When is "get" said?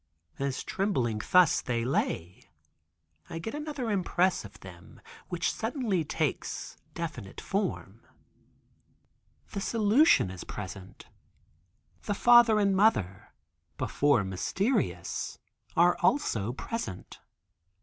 3.37-3.53